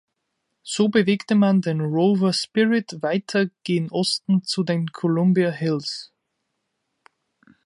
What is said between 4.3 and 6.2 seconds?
zu den Columbia-Hills.